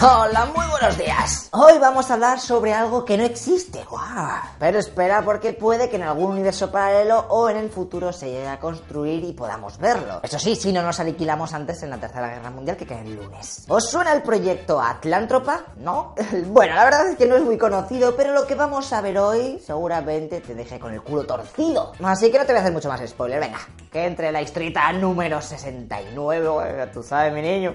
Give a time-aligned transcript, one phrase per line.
[0.00, 1.48] Hola, muy buenos días.
[1.50, 3.82] Hoy vamos a hablar sobre algo que no existe.
[3.82, 4.38] ¡Guau!
[4.60, 8.46] Pero espera porque puede que en algún universo paralelo o en el futuro se llegue
[8.46, 10.20] a construir y podamos verlo.
[10.22, 13.16] Eso sí, si no nos aniquilamos antes en la Tercera Guerra Mundial que cae el
[13.16, 13.64] lunes.
[13.66, 15.64] ¿Os suena el proyecto Atlántropa?
[15.78, 16.14] ¿No?
[16.46, 19.18] bueno, la verdad es que no es muy conocido, pero lo que vamos a ver
[19.18, 21.90] hoy seguramente te deje con el culo torcido.
[22.04, 23.40] Así que no te voy a hacer mucho más spoiler.
[23.40, 23.58] Venga,
[23.90, 27.74] que entre la historita número 69, tú sabes, mi niño.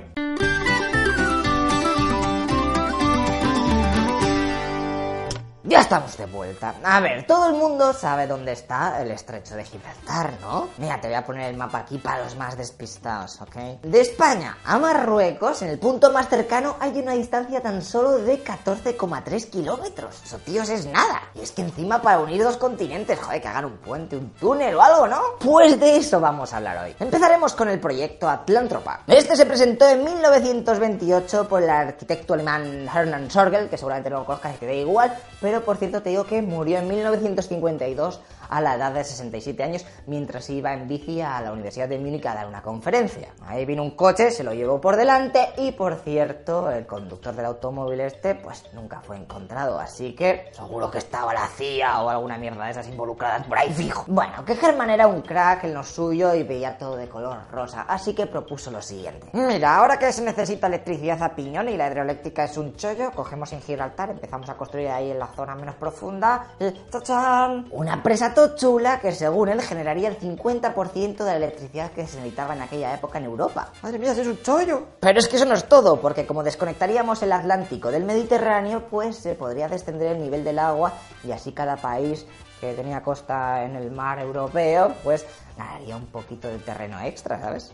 [5.66, 6.76] Ya estamos de vuelta.
[6.84, 10.68] A ver, todo el mundo sabe dónde está el estrecho de Gibraltar, ¿no?
[10.78, 13.82] Mira, te voy a poner el mapa aquí para los más despistados, ¿ok?
[13.82, 18.44] De España a Marruecos, en el punto más cercano, hay una distancia tan solo de
[18.44, 20.22] 14,3 kilómetros.
[20.26, 21.22] Eso, tíos, es nada.
[21.34, 24.76] Y es que encima para unir dos continentes, joder, que hagan un puente, un túnel
[24.76, 25.22] o algo, ¿no?
[25.40, 26.94] Pues de eso vamos a hablar hoy.
[27.00, 29.04] Empezaremos con el proyecto Atlántropa.
[29.08, 34.26] Este se presentó en 1928 por el arquitecto alemán Hermann Sorgel, que seguramente no lo
[34.26, 38.22] conozcas y te da igual, pero por cierto te digo que murió en 1952
[38.54, 42.26] a la edad de 67 años mientras iba en bici a la Universidad de Múnich
[42.26, 43.34] a dar una conferencia.
[43.46, 47.46] Ahí vino un coche, se lo llevó por delante y por cierto el conductor del
[47.46, 52.38] automóvil este pues nunca fue encontrado, así que seguro que estaba la CIA o alguna
[52.38, 54.06] mierda de esas involucradas por ahí fijo.
[54.08, 57.86] Bueno, que Germán era un crack en lo suyo y veía todo de color rosa,
[57.88, 59.28] así que propuso lo siguiente.
[59.34, 63.52] Mira, ahora que se necesita electricidad a piñón y la hidroeléctrica es un chollo, cogemos
[63.54, 67.68] en Gibraltar, empezamos a construir ahí en la zona menos profunda y ¡tachán!
[67.72, 72.56] Una presa chula que según él generaría el 50% de la electricidad que se necesitaba
[72.56, 73.72] en aquella época en Europa.
[73.82, 74.84] Madre mía, es un chollo.
[75.00, 79.18] Pero es que eso no es todo, porque como desconectaría el Atlántico del Mediterráneo, pues
[79.18, 80.94] se podría descender el nivel del agua
[81.24, 82.26] y así cada país
[82.60, 85.26] que tenía costa en el mar europeo, pues
[85.58, 87.74] ganaría un poquito de terreno extra, ¿sabes?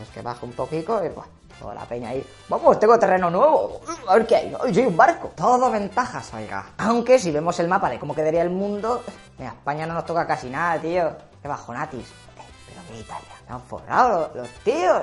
[0.00, 2.24] Es que baja un poquito y bueno, toda la peña ahí.
[2.48, 3.80] Vamos, tengo terreno nuevo.
[4.08, 4.56] A ver qué hay.
[4.62, 5.32] Ay, soy un barco.
[5.34, 6.66] Todo ventajas, oiga.
[6.78, 9.02] Aunque si vemos el mapa de cómo quedaría el mundo,
[9.38, 11.10] mira, España no nos toca casi nada, tío.
[11.42, 12.08] Qué bajonatis.
[12.08, 13.28] Eh, pero que Italia.
[13.46, 15.02] Se han forrado los tíos.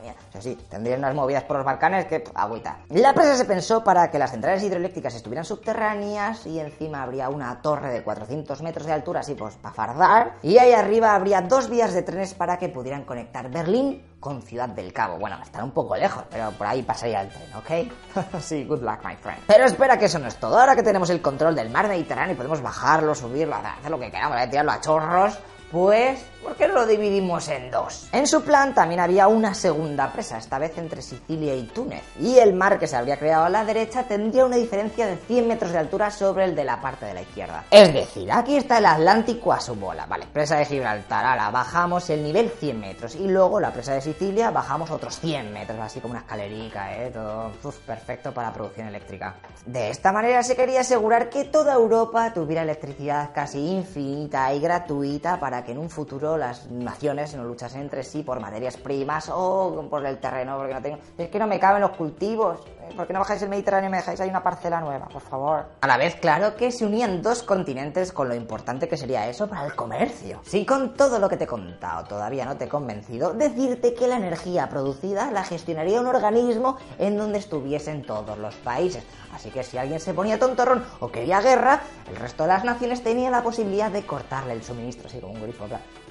[0.00, 2.78] O sea, sí, tendrían unas movidas por los Balcanes que agüita.
[2.90, 7.60] La presa se pensó para que las centrales hidroeléctricas estuvieran subterráneas y encima habría una
[7.60, 10.34] torre de 400 metros de altura, así pues, para fardar.
[10.42, 14.68] Y ahí arriba habría dos vías de trenes para que pudieran conectar Berlín con Ciudad
[14.68, 15.18] del Cabo.
[15.18, 18.40] Bueno, estar un poco lejos, pero por ahí pasaría el tren, ¿ok?
[18.40, 19.40] sí, good luck, my friend.
[19.46, 20.58] Pero espera que eso no es todo.
[20.58, 24.10] Ahora que tenemos el control del mar Mediterráneo y podemos bajarlo, subirlo, hacer lo que
[24.10, 24.48] queramos, ¿eh?
[24.48, 25.38] tirarlo a chorros,
[25.70, 28.08] pues, ¿por qué no lo dividimos en dos?
[28.12, 32.02] En su plan también había una segunda presa, esta vez entre Sicilia y Túnez.
[32.18, 35.46] Y el mar que se habría creado a la derecha tendría una diferencia de 100
[35.46, 37.64] metros de altura sobre el de la parte de la izquierda.
[37.70, 40.06] Es decir, aquí está el Atlántico a su bola.
[40.06, 43.14] Vale, presa de Gibraltar, ahora bajamos el nivel 100 metros.
[43.14, 47.10] Y luego la presa de Sicilia bajamos otros 100 metros, así como una escalerica, ¿eh?
[47.12, 47.52] Todo
[47.86, 49.34] perfecto para la producción eléctrica.
[49.66, 55.38] De esta manera se quería asegurar que toda Europa tuviera electricidad casi infinita y gratuita
[55.38, 59.86] para que en un futuro las naciones no luchasen entre sí por materias primas o
[59.88, 60.98] por el terreno, porque no tengo...
[61.16, 62.60] Es que no me caben los cultivos.
[62.96, 65.66] ¿Por qué no bajáis el Mediterráneo y me dejáis ahí una parcela nueva, por favor?
[65.80, 69.48] A la vez, claro que se unían dos continentes con lo importante que sería eso
[69.48, 70.40] para el comercio.
[70.44, 74.06] Si con todo lo que te he contado todavía no te he convencido, decirte que
[74.06, 79.04] la energía producida la gestionaría un organismo en donde estuviesen todos los países.
[79.34, 83.02] Así que si alguien se ponía tontorrón o quería guerra, el resto de las naciones
[83.02, 85.66] tenía la posibilidad de cortarle el suministro, así como un grifo.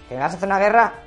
[0.08, 1.07] ¿Que me vas a hacer una guerra?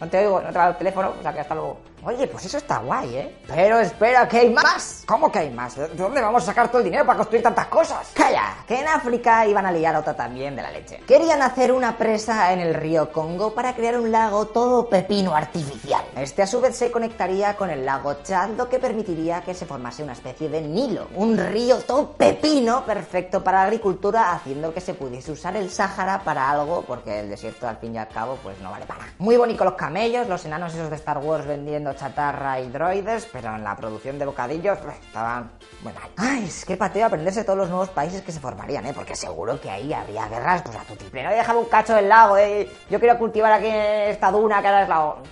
[0.00, 1.78] No te oigo, no te va el teléfono, o sea que hasta luego.
[2.04, 3.36] Oye, pues eso está guay, ¿eh?
[3.48, 5.02] Pero espera, que hay más.
[5.04, 5.74] ¿Cómo que hay más?
[5.74, 8.12] ¿De dónde vamos a sacar todo el dinero para construir tantas cosas?
[8.14, 11.00] Calla, que en África iban a liar otra también de la leche.
[11.06, 15.97] Querían hacer una presa en el río Congo para crear un lago todo pepino artificial.
[16.20, 19.66] Este a su vez se conectaría con el lago Chad, lo que permitiría que se
[19.66, 21.06] formase una especie de Nilo.
[21.14, 26.22] Un río todo pepino perfecto para la agricultura, haciendo que se pudiese usar el Sáhara
[26.24, 29.12] para algo, porque el desierto al fin y al cabo pues no vale para nada.
[29.18, 33.54] Muy bonito los camellos, los enanos esos de Star Wars vendiendo chatarra y droides, pero
[33.54, 35.52] en la producción de bocadillos pues, estaban...
[35.82, 38.92] Bueno, ay, es que pateo aprenderse todos los nuevos países que se formarían, ¿eh?
[38.92, 41.22] Porque seguro que ahí habría guerras, pues a tu triple.
[41.22, 42.68] No dejaba un cacho del lago, ¿eh?
[42.90, 45.22] Yo quiero cultivar aquí esta duna que ahora es lago.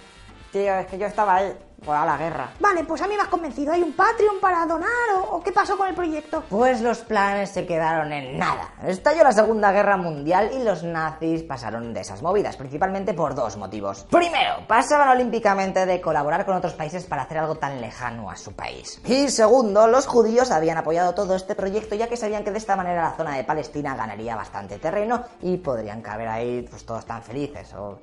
[0.52, 1.52] Tío, es que yo estaba ahí.
[1.84, 2.48] pues a la guerra.
[2.58, 3.72] Vale, pues a mí me has convencido.
[3.72, 6.42] ¿Hay un Patreon para donar o, o qué pasó con el proyecto?
[6.48, 8.72] Pues los planes se quedaron en nada.
[8.86, 13.58] Estalló la Segunda Guerra Mundial y los nazis pasaron de esas movidas, principalmente por dos
[13.58, 14.06] motivos.
[14.10, 18.52] Primero, pasaban olímpicamente de colaborar con otros países para hacer algo tan lejano a su
[18.54, 19.00] país.
[19.04, 22.74] Y segundo, los judíos habían apoyado todo este proyecto ya que sabían que de esta
[22.76, 27.22] manera la zona de Palestina ganaría bastante terreno y podrían caber ahí pues todos tan
[27.22, 28.00] felices o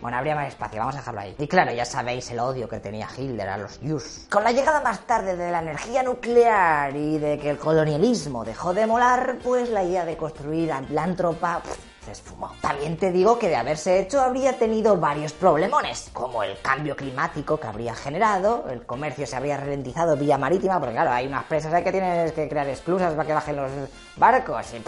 [0.00, 1.34] bueno, habría más espacio, vamos a dejarlo ahí.
[1.38, 4.26] Y claro, ya sabéis el odio que tenía Hitler a los Jews.
[4.30, 8.74] Con la llegada más tarde de la energía nuclear y de que el colonialismo dejó
[8.74, 11.62] de molar, pues la idea de construir a plan tropa
[12.04, 12.52] se esfumó.
[12.60, 17.58] También te digo que de haberse hecho habría tenido varios problemones, como el cambio climático
[17.58, 21.72] que habría generado, el comercio se habría ralentizado vía marítima, porque claro, hay unas presas
[21.72, 23.70] ahí que tienes que crear esclusas para que bajen los
[24.16, 24.82] barcos y...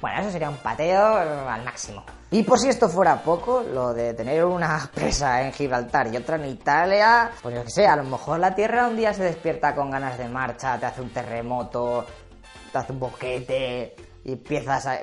[0.00, 1.16] Bueno, eso sería un pateo
[1.48, 2.04] al máximo.
[2.32, 6.36] Y por si esto fuera poco, lo de tener una presa en Gibraltar y otra
[6.36, 9.74] en Italia, pues yo que sé, a lo mejor la Tierra un día se despierta
[9.74, 12.06] con ganas de marcha, te hace un terremoto,
[12.72, 13.94] te hace un boquete
[14.24, 15.00] y empiezas a...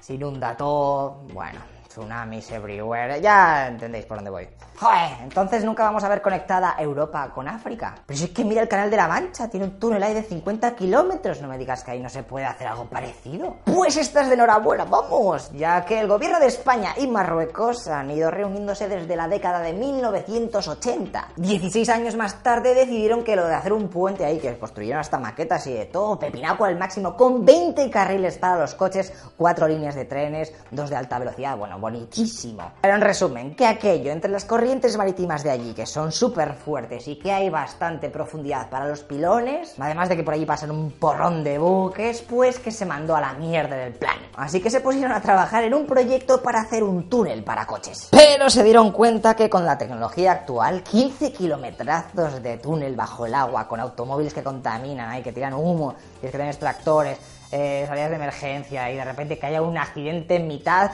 [0.00, 1.58] se inunda todo, bueno,
[1.94, 4.48] tsunamis everywhere, ya entendéis por dónde voy.
[4.80, 7.94] Joder, entonces nunca vamos a ver conectada Europa con África.
[8.04, 10.22] Pero si es que mira el canal de la Mancha, tiene un túnel ahí de
[10.22, 11.40] 50 kilómetros.
[11.40, 13.58] No me digas que ahí no se puede hacer algo parecido.
[13.64, 18.30] Pues estás de enhorabuena, vamos, ya que el gobierno de España y Marruecos han ido
[18.32, 21.28] reuniéndose desde la década de 1980.
[21.36, 25.20] 16 años más tarde decidieron que lo de hacer un puente ahí, que construyeron hasta
[25.20, 29.94] maquetas y de todo, pepinaco al máximo, con 20 carriles para los coches, 4 líneas
[29.94, 32.72] de trenes, 2 de alta velocidad, bueno, bonitísimo.
[32.80, 37.06] Pero en resumen, que aquello entre las corrientes marítimas de allí, que son súper fuertes
[37.08, 40.92] y que hay bastante profundidad para los pilones, además de que por allí pasan un
[40.92, 44.16] porrón de buques, pues que se mandó a la mierda del plan.
[44.34, 48.08] Así que se pusieron a trabajar en un proyecto para hacer un túnel para coches.
[48.10, 53.34] Pero se dieron cuenta que con la tecnología actual, 15 kilometrazos de túnel bajo el
[53.34, 57.18] agua, con automóviles que contaminan, hay que tiran humo, tienes que tener extractores,
[57.52, 60.90] eh, salidas de emergencia y de repente que haya un accidente en mitad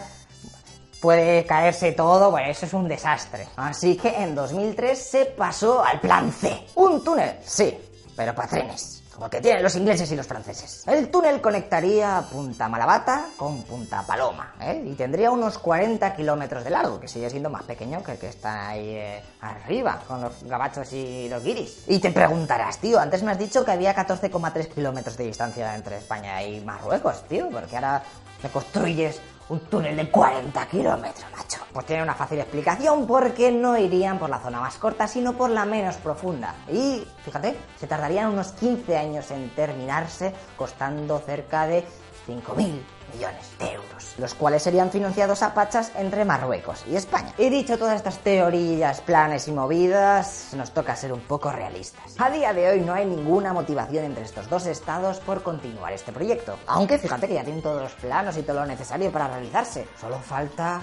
[1.00, 3.48] puede caerse todo, bueno, eso es un desastre.
[3.56, 6.66] Así que en 2003 se pasó al plan C.
[6.76, 7.76] Un túnel, sí,
[8.16, 9.00] pero para trenes.
[9.14, 10.82] Como que tienen los ingleses y los franceses.
[10.86, 14.82] El túnel conectaría Punta Malabata con Punta Paloma, ¿eh?
[14.86, 18.28] Y tendría unos 40 kilómetros de largo, que sigue siendo más pequeño que el que
[18.28, 21.82] está ahí eh, arriba, con los gabachos y los guiris.
[21.88, 25.98] Y te preguntarás, tío, antes me has dicho que había 14,3 kilómetros de distancia entre
[25.98, 28.02] España y Marruecos, tío, porque ahora
[28.42, 31.58] me construyes un túnel de 40 kilómetros, macho.
[31.72, 35.50] Pues tiene una fácil explicación porque no irían por la zona más corta, sino por
[35.50, 36.54] la menos profunda.
[36.72, 41.84] Y, fíjate, se tardarían unos 15 años en terminarse, costando cerca de
[42.30, 42.80] 5.000
[43.12, 47.34] millones de euros, los cuales serían financiados a pachas entre Marruecos y España.
[47.38, 52.14] Y dicho todas estas teorías, planes y movidas, nos toca ser un poco realistas.
[52.18, 56.12] A día de hoy no hay ninguna motivación entre estos dos estados por continuar este
[56.12, 56.56] proyecto.
[56.66, 59.88] Aunque fíjate que ya tienen todos los planos y todo lo necesario para realizarse.
[60.00, 60.80] Solo falta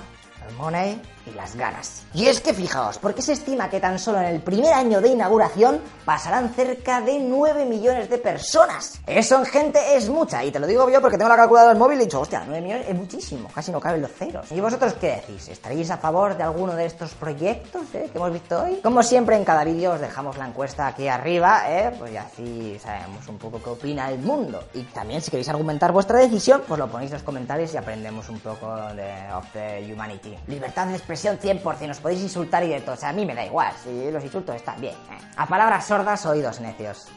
[0.53, 2.03] money y las ganas.
[2.13, 5.09] Y es que fijaos, porque se estima que tan solo en el primer año de
[5.09, 8.99] inauguración pasarán cerca de 9 millones de personas.
[9.05, 11.79] Eso en gente es mucha, y te lo digo yo porque tengo la calculadora del
[11.79, 14.51] móvil y he dicho, hostia, 9 millones es muchísimo, casi no caben los ceros.
[14.51, 15.49] ¿Y vosotros qué decís?
[15.49, 18.79] ¿Estaréis a favor de alguno de estos proyectos eh, que hemos visto hoy?
[18.81, 22.79] Como siempre en cada vídeo os dejamos la encuesta aquí arriba, eh, pues y así
[22.81, 24.63] sabemos un poco qué opina el mundo.
[24.73, 28.29] Y también si queréis argumentar vuestra decisión, pues lo ponéis en los comentarios y aprendemos
[28.29, 30.36] un poco de of the humanity.
[30.47, 32.93] Libertad de expresión 100%, os podéis insultar y de todo.
[32.95, 34.95] O sea, a mí me da igual, si los insultos están bien.
[35.11, 35.17] eh.
[35.35, 37.07] A palabras sordas, oídos necios.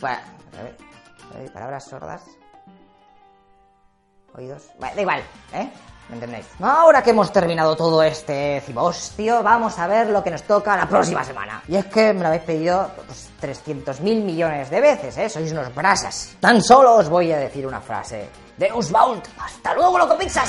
[0.00, 0.18] Bueno,
[0.58, 2.22] a ver, palabras sordas.
[4.34, 4.64] Oídos.
[4.78, 5.20] Bueno, da igual,
[5.54, 5.70] ¿eh?
[6.08, 6.46] ¿Me entendéis?
[6.60, 10.86] Ahora que hemos terminado todo este cibostio, vamos a ver lo que nos toca la
[10.88, 11.62] próxima semana.
[11.66, 15.28] Y es que me lo habéis pedido pues, 300 mil millones de veces, ¿eh?
[15.28, 16.36] Sois unos brasas.
[16.38, 18.28] Tan solo os voy a decir una frase.
[18.56, 19.26] Deus Vaunt.
[19.38, 20.48] ¡Hasta luego, loco pizzas!